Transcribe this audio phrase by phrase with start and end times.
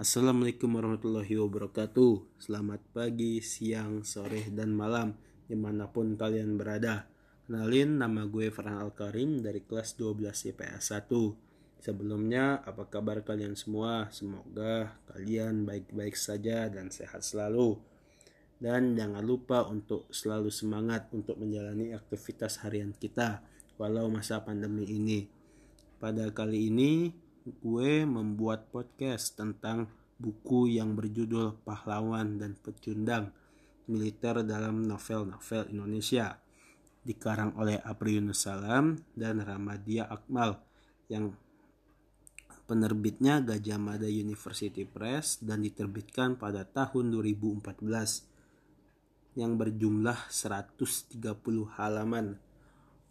[0.00, 2.40] Assalamualaikum warahmatullahi wabarakatuh.
[2.40, 5.12] Selamat pagi, siang, sore, dan malam
[5.44, 7.04] Di mana pun kalian berada.
[7.44, 14.08] Kenalin nama gue Farhan Al-Karim dari kelas 12 IPS 1 Sebelumnya apa kabar kalian semua?
[14.08, 17.76] Semoga kalian baik-baik saja dan sehat selalu.
[18.56, 23.44] Dan jangan lupa untuk selalu semangat untuk menjalani aktivitas harian kita
[23.76, 25.28] Walau masa pandemi ini.
[26.00, 27.12] Pada kali ini
[27.48, 29.88] gue membuat podcast tentang
[30.20, 33.32] buku yang berjudul Pahlawan dan Pecundang
[33.88, 36.36] Militer dalam Novel-Novel Indonesia
[37.00, 40.60] dikarang oleh Apri Yunus Salam dan Ramadia Akmal
[41.08, 41.32] yang
[42.68, 51.16] penerbitnya Gajah Mada University Press dan diterbitkan pada tahun 2014 yang berjumlah 130
[51.80, 52.36] halaman.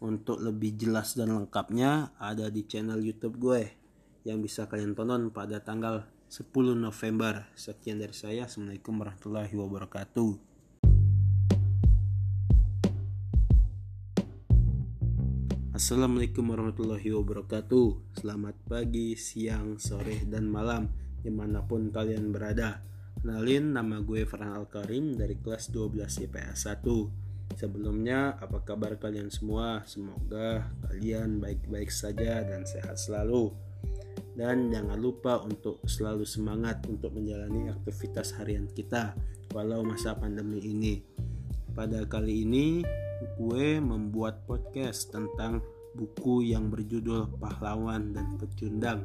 [0.00, 3.79] Untuk lebih jelas dan lengkapnya ada di channel YouTube gue
[4.24, 7.48] yang bisa kalian tonton pada tanggal 10 November.
[7.56, 8.44] Sekian dari saya.
[8.44, 10.50] Assalamualaikum warahmatullahi wabarakatuh.
[15.80, 20.92] Assalamualaikum warahmatullahi wabarakatuh Selamat pagi, siang, sore, dan malam
[21.24, 22.84] Di mana pun kalian berada
[23.16, 29.80] Kenalin nama gue Farhan Al-Karim dari kelas 12 IPS 1 Sebelumnya apa kabar kalian semua
[29.88, 33.69] Semoga kalian baik-baik saja dan sehat selalu
[34.40, 39.12] dan jangan lupa untuk selalu semangat untuk menjalani aktivitas harian kita
[39.52, 41.04] walau masa pandemi ini.
[41.76, 42.80] Pada kali ini
[43.36, 45.60] gue membuat podcast tentang
[45.92, 49.04] buku yang berjudul Pahlawan dan Pecundang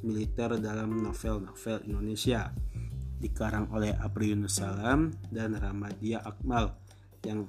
[0.00, 2.48] Militer dalam Novel-Novel Indonesia
[3.20, 6.72] dikarang oleh Apri Yunus Salam dan Ramadia Akmal
[7.20, 7.44] yang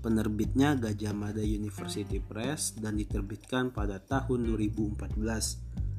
[0.00, 5.89] penerbitnya Gajah Mada University Press dan diterbitkan pada tahun 2014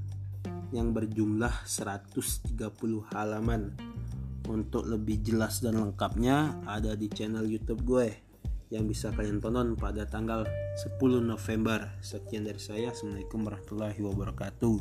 [0.72, 2.58] yang berjumlah 130
[3.12, 3.76] halaman.
[4.50, 8.10] Untuk lebih jelas dan lengkapnya ada di channel YouTube gue
[8.72, 11.92] yang bisa kalian tonton pada tanggal 10 November.
[12.00, 12.96] Sekian dari saya.
[12.96, 14.78] Assalamualaikum warahmatullahi wabarakatuh.